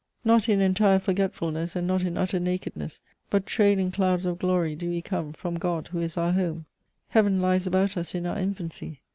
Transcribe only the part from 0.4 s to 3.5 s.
in entire forgetfulness, And not in utter nakedness, But